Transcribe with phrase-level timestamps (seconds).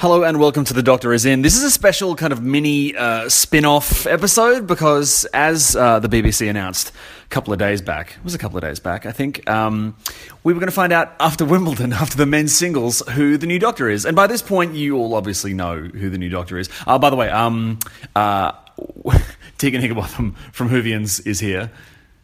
[0.00, 1.42] Hello and welcome to The Doctor Is In.
[1.42, 6.08] This is a special kind of mini uh, spin off episode because, as uh, the
[6.08, 6.90] BBC announced
[7.22, 9.94] a couple of days back, it was a couple of days back, I think, um,
[10.42, 13.58] we were going to find out after Wimbledon, after the men's singles, who the new
[13.58, 14.06] Doctor is.
[14.06, 16.70] And by this point, you all obviously know who the new Doctor is.
[16.86, 17.78] Uh, by the way, um,
[18.16, 18.52] uh,
[19.58, 21.70] Tegan Higginbotham from Whovians is here.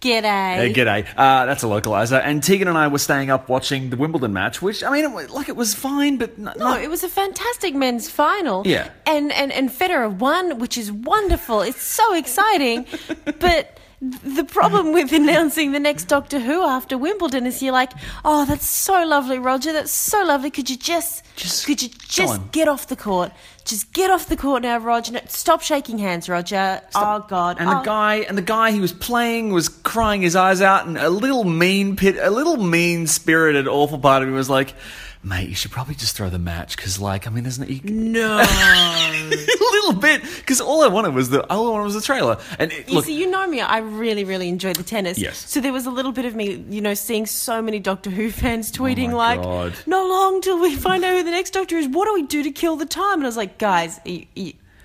[0.00, 0.24] G'day.
[0.70, 1.06] Uh, g'day.
[1.16, 2.20] Uh, that's a localizer.
[2.22, 5.30] And Tegan and I were staying up watching the Wimbledon match, which, I mean, it,
[5.30, 8.62] like, it was fine, but n- No, it was a fantastic men's final.
[8.66, 8.90] Yeah.
[9.06, 11.62] And, and, and Federer won, which is wonderful.
[11.62, 12.86] It's so exciting.
[13.40, 17.92] but the problem with announcing the next Doctor Who after Wimbledon is you're like,
[18.24, 19.72] oh, that's so lovely, Roger.
[19.72, 20.50] That's so lovely.
[20.50, 23.32] Could you just, Just could you just get off the court?
[23.64, 25.12] Just get off the court now, Roger.
[25.12, 26.82] No, stop shaking hands, Roger.
[26.94, 27.56] Oh, God.
[27.58, 27.84] And the Oh.
[27.84, 31.44] guy and the guy he was playing was crying his eyes out, and a little
[31.44, 34.74] mean pit, a little mean spirited, awful part of me was like,
[35.26, 37.80] "Mate, you should probably just throw the match because, like, I mean, there's no." You,
[37.82, 38.38] No.
[39.26, 42.38] a little bit because all I wanted was the all I wanted was the trailer.
[42.60, 43.60] And it, You look, see, you know me.
[43.60, 45.18] I really, really enjoyed the tennis.
[45.18, 45.38] Yes.
[45.50, 48.30] So there was a little bit of me, you know, seeing so many Doctor Who
[48.30, 49.74] fans oh tweeting Oh like, God.
[49.86, 51.88] "Not long till we find out who the next Doctor is.
[51.88, 53.98] What do we do to kill the time?" And I was like, "Guys,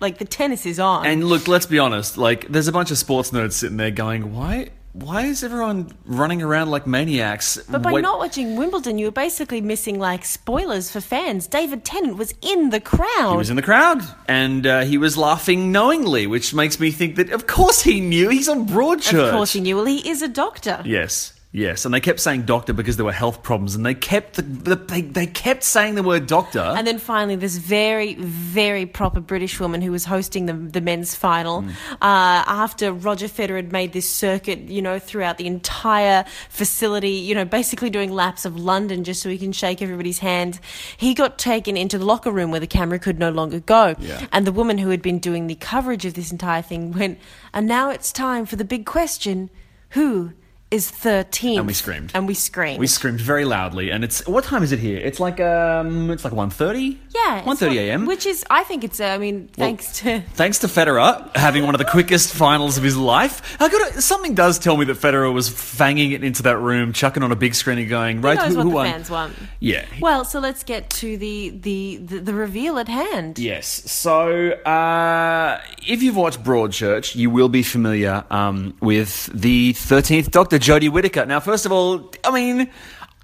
[0.00, 2.16] like the tennis is on." and look, let's be honest.
[2.16, 6.42] Like, there's a bunch of sports nerds sitting there going, "Why?" Why is everyone running
[6.42, 7.56] around like maniacs?
[7.70, 11.46] but by Wait- not watching Wimbledon, you were basically missing like spoilers for fans.
[11.46, 13.30] David Tennant was in the crowd.
[13.30, 17.16] He was in the crowd, and uh, he was laughing knowingly, which makes me think
[17.16, 18.28] that, of course, he knew.
[18.28, 19.28] He's on Broadchurch.
[19.28, 19.76] of course, he knew.
[19.76, 20.82] Well, he is a doctor.
[20.84, 24.34] Yes, yes, and they kept saying doctor because there were health problems, and they kept
[24.34, 26.60] the, the they, they kept saying the word doctor.
[26.60, 31.14] And then finally, this very, very proper British woman who was hosting the, the men's
[31.14, 31.70] final, Mm.
[32.00, 37.34] uh, after Roger Federer had made this circuit, you know, throughout the entire facility, you
[37.34, 40.58] know, basically doing laps of London just so he can shake everybody's hand,
[40.96, 43.94] he got taken into the locker room where the camera could no longer go.
[43.98, 44.26] Yeah.
[44.32, 47.18] And the woman who had been doing the coverage of this entire thing went,
[47.52, 49.50] and now it's time for the big question
[49.90, 50.32] who
[50.72, 51.58] is 13.
[51.58, 52.10] And we screamed.
[52.14, 52.78] And we screamed.
[52.80, 54.98] we screamed very loudly, and it's what time is it here?
[54.98, 56.96] It's like um, it's like 1.30?
[57.14, 57.38] yeah.
[57.40, 58.06] it's 1.30 what- a.m.
[58.06, 60.20] Which is, I think it's, uh, I mean, thanks to.
[60.34, 63.56] Thanks to Federer having one of the quickest finals of his life.
[63.60, 67.22] I got something does tell me that Federer was fanging it into that room, chucking
[67.22, 68.86] on a big screen and going, Who right, knows who, what who the won?
[68.86, 69.34] fans want?
[69.60, 69.84] Yeah.
[70.00, 73.38] Well, so let's get to the the the, the reveal at hand.
[73.38, 73.66] Yes.
[73.90, 80.58] So, uh, if you've watched Broadchurch, you will be familiar um, with the 13th Doctor,
[80.62, 81.26] Jodie Whittaker.
[81.26, 82.70] Now, first of all, I mean,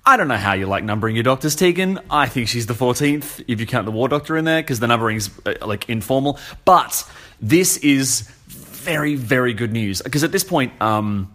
[0.04, 2.00] I don't know how you like numbering your doctors, Tegan.
[2.10, 4.88] I think she's the 14th, if you count the War Doctor in there, because the
[4.88, 6.38] numbering's, uh, like, informal.
[6.64, 7.08] But
[7.40, 10.02] this is very, very good news.
[10.02, 11.30] Because at this point, um,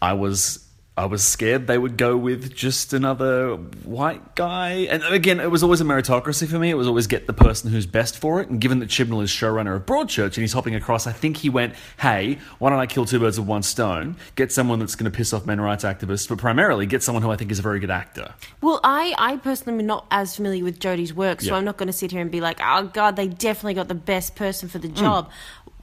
[0.00, 0.64] I was
[0.94, 4.86] I was scared they would go with just another white guy.
[4.90, 6.68] And again, it was always a meritocracy for me.
[6.68, 8.50] It was always get the person who's best for it.
[8.50, 11.48] And given that Chibnall is showrunner of Broadchurch and he's hopping across, I think he
[11.48, 14.16] went, hey, why don't I kill two birds with one stone?
[14.34, 17.30] Get someone that's going to piss off men rights activists, but primarily get someone who
[17.30, 18.34] I think is a very good actor.
[18.60, 21.54] Well, I I personally am not as familiar with Jodie's work, so Yeah.
[21.56, 23.94] I'm not going to sit here and be like, oh God, they definitely got the
[23.94, 24.94] best person for the Hmm.
[24.96, 25.30] job.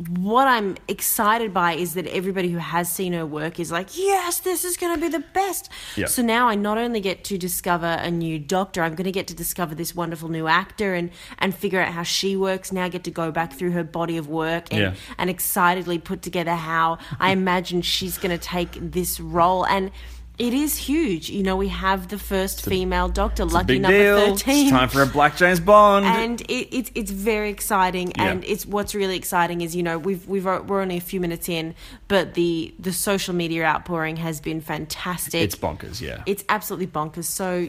[0.08, 4.40] What I'm excited by is that everybody who has seen her work is like, yes,
[4.40, 5.70] this is going to be the best.
[5.98, 6.06] Yeah.
[6.06, 9.28] So now I not only get to discover a new doctor, I'm going to get
[9.28, 12.72] to discover this wonderful new actor and and figure out how she works.
[12.72, 14.94] Now I get to go back through her body of work and Yeah.
[15.18, 19.92] and excitedly put together how I imagine she's going to take this role and.
[20.40, 21.30] It is huge.
[21.30, 24.38] You know, we have the first female doctor, lucky number deal.
[24.38, 24.62] 13.
[24.68, 26.06] It's time for a Black James Bond.
[26.06, 28.24] and it, it's it's very exciting, Yeah.
[28.32, 31.50] and it's what's really exciting is you know we've we've we're only a few minutes
[31.50, 31.76] in,
[32.08, 35.42] but the the social media outpouring has been fantastic.
[35.42, 36.24] it's bonkers, yeah.
[36.26, 37.26] It's absolutely bonkers.
[37.26, 37.68] So,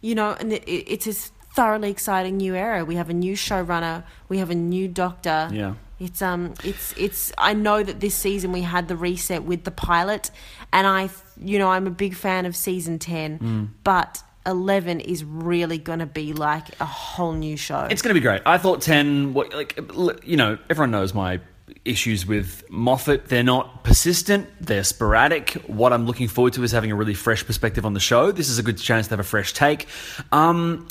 [0.00, 1.12] you know, and it, it's a
[1.54, 2.84] thoroughly exciting new era.
[2.84, 4.02] We have a new showrunner.
[4.28, 5.48] We have a new doctor.
[5.52, 5.74] Yeah.
[6.00, 7.32] It's um, it's it's.
[7.38, 10.30] I know that this season we had the reset with the pilot,
[10.72, 11.10] and I,
[11.40, 13.68] you know, I'm a big fan of season ten, Mm.
[13.84, 17.86] but eleven is really going to be like a whole new show.
[17.90, 18.42] It's going to be great.
[18.46, 19.34] I thought ten.
[19.34, 19.78] what- Like
[20.24, 21.40] you know, everyone knows my
[21.84, 23.28] issues with Moffat.
[23.28, 25.50] They're not persistent, they're sporadic.
[25.66, 28.30] What I'm looking forward to is having a really fresh perspective on the show.
[28.32, 29.86] This is a good chance to have a fresh take.
[30.32, 30.88] Um,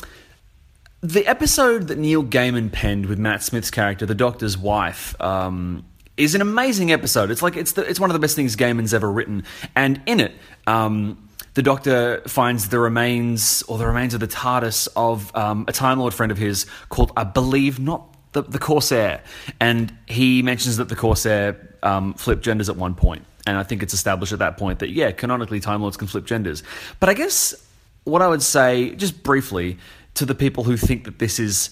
[1.07, 5.85] the episode that Neil Gaiman penned with Matt Smith's character, the Doctor's wife, um,
[6.17, 7.31] is an amazing episode.
[7.31, 9.43] It's like it's the, it's one of the best things Gaiman's ever written,
[9.75, 10.33] and in it.
[10.65, 15.71] Um, the Doctor finds the remains, or the remains of the TARDIS of um, a
[15.71, 19.23] Time Lord friend of his called, I believe, not the, the Corsair.
[19.59, 23.25] And he mentions that the Corsair um, flipped genders at one point.
[23.47, 26.25] And I think it's established at that point that, yeah, canonically, Time Lords can flip
[26.25, 26.61] genders.
[26.99, 27.55] But I guess
[28.03, 29.79] what I would say, just briefly,
[30.17, 31.69] to the people who think that this is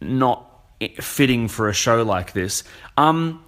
[0.00, 0.50] not
[1.00, 2.64] fitting for a show like this,
[2.96, 3.44] um,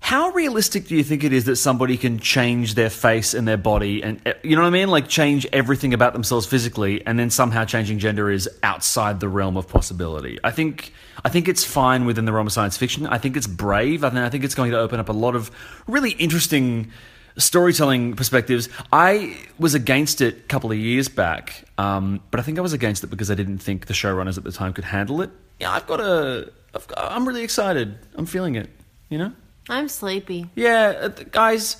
[0.00, 3.56] how realistic do you think it is that somebody can change their face and their
[3.56, 4.88] body and uh, you know what I mean?
[4.88, 9.56] Like change everything about themselves physically and then somehow changing gender is outside the realm
[9.56, 10.40] of possibility.
[10.42, 10.92] I think
[11.24, 13.06] I think it's fine within the realm of science fiction.
[13.06, 14.02] I think it's brave.
[14.02, 15.52] I think I think it's going to open up a lot of
[15.86, 16.90] really interesting
[17.36, 18.68] storytelling perspectives.
[18.92, 22.72] I was against it a couple of years back, um, but I think I was
[22.72, 25.30] against it because I didn't think the showrunners at the time could handle it.
[25.60, 26.50] Yeah, I've got a.
[26.74, 27.98] I've got, I'm really excited.
[28.14, 28.70] I'm feeling it.
[29.08, 29.32] You know.
[29.68, 30.50] I'm sleepy.
[30.54, 31.76] Yeah, uh, guys,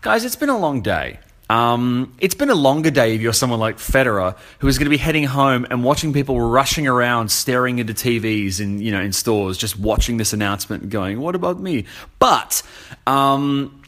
[0.00, 1.20] guys, it's been a long day.
[1.48, 4.90] Um, it's been a longer day if you're someone like Federer, who is going to
[4.90, 9.12] be heading home and watching people rushing around, staring into TVs in you know in
[9.12, 11.86] stores, just watching this announcement, and going, "What about me?"
[12.20, 12.62] But
[13.06, 13.79] um,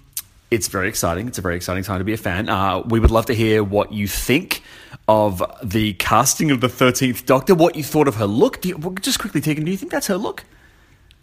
[0.53, 1.27] it's very exciting.
[1.29, 2.49] It's a very exciting time to be a fan.
[2.49, 4.63] Uh, we would love to hear what you think
[5.09, 7.55] of the casting of the Thirteenth Doctor.
[7.55, 8.61] What you thought of her look?
[8.61, 10.45] Do you, just quickly, Tegan, do you think that's her look?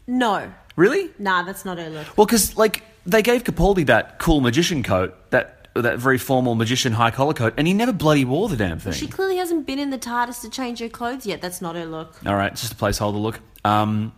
[0.07, 0.51] No.
[0.75, 1.11] Really?
[1.19, 2.17] Nah, that's not her look.
[2.17, 6.93] Well, because like they gave Capaldi that cool magician coat, that that very formal magician
[6.93, 8.93] high collar coat, and he never bloody wore the damn thing.
[8.93, 11.39] She clearly hasn't been in the TARDIS to change her clothes yet.
[11.39, 12.15] That's not her look.
[12.25, 13.39] All right, just a placeholder look.
[13.63, 14.11] Um,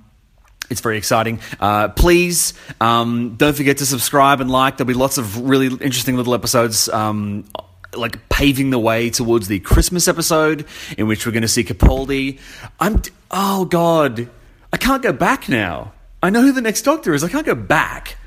[0.69, 1.39] it's very exciting.
[1.59, 4.77] Uh, please um, don't forget to subscribe and like.
[4.77, 6.87] There'll be lots of really interesting little episodes.
[6.89, 7.45] Um,
[7.93, 10.65] like paving the way towards the Christmas episode,
[10.97, 12.39] in which we're going to see Capaldi.
[12.79, 14.29] I'm oh god,
[14.71, 15.93] I can't go back now.
[16.23, 17.23] I know who the next Doctor is.
[17.23, 18.17] I can't go back.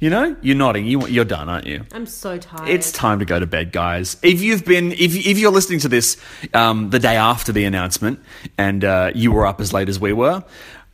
[0.00, 0.86] You know, you're nodding.
[0.86, 1.84] You you're done, aren't you?
[1.92, 2.70] I'm so tired.
[2.70, 4.16] It's time to go to bed, guys.
[4.22, 6.16] If you've been, if if you're listening to this
[6.54, 8.18] um, the day after the announcement,
[8.56, 10.42] and uh, you were up as late as we were,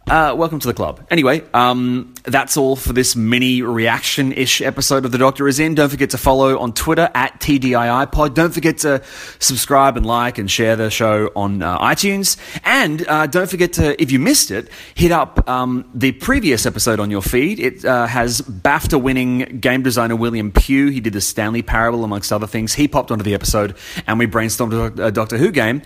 [0.07, 1.05] uh, welcome to the club.
[1.11, 5.75] Anyway, um, that's all for this mini reaction ish episode of The Doctor Is In.
[5.75, 8.35] Don't forget to follow on Twitter at TDIiPod.
[8.35, 9.03] Don't forget to
[9.41, 12.37] subscribe and like and share the show on uh, iTunes.
[12.65, 17.01] And uh, don't forget to, if you missed it, hit up um, the previous episode
[17.01, 17.59] on your feed.
[17.59, 20.89] It uh, has BAFTA winning game designer William Pugh.
[20.89, 22.75] He did the Stanley Parable, amongst other things.
[22.75, 23.77] He popped onto the episode
[24.07, 25.83] and we brainstormed a Doctor Who game.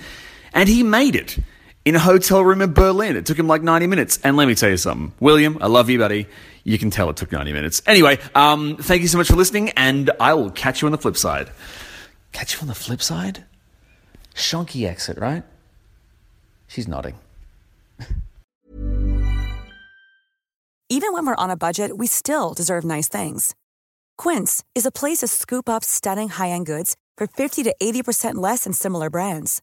[0.53, 1.39] And he made it
[1.85, 3.17] in a hotel room in Berlin.
[3.17, 4.19] It took him like 90 minutes.
[4.23, 5.13] And let me tell you something.
[5.21, 6.27] William, I love you, buddy.
[6.65, 7.83] You can tell it took 90 minutes.
[7.87, 10.99] Anyway, um, thank you so much for listening, and I will catch you on the
[10.99, 11.51] flip side.
[12.33, 13.45] Catch you on the flip side?
[14.35, 15.43] Shonky exit, right?
[16.69, 17.19] She's nodding.
[20.89, 23.55] Even when we're on a budget, we still deserve nice things.
[24.19, 28.35] Quince is a place to scoop up stunning high end goods for 50 to 80%
[28.35, 29.63] less than similar brands.